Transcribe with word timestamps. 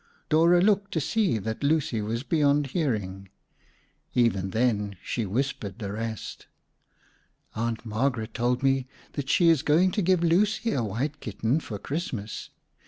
Dora 0.29 0.61
looked 0.61 0.91
to 0.93 0.99
see 0.99 1.37
that 1.37 1.61
Lucy 1.61 2.01
was 2.01 2.23
beyond 2.23 2.65
hearing. 2.71 3.29
Even 4.15 4.49
then, 4.49 4.95
she 5.03 5.27
whispered 5.27 5.77
the 5.77 5.91
rest. 5.91 6.47
"Aunt 7.55 7.85
Margaret 7.85 8.33
told 8.33 8.63
me 8.63 8.87
that 9.11 9.29
she 9.29 9.49
is 9.49 9.61
going 9.61 9.91
to 9.91 10.01
give 10.01 10.23
Lucy 10.23 10.71
a 10.71 10.83
white 10.83 11.19
kitten 11.19 11.59
for 11.59 11.77
Christmas. 11.77 12.49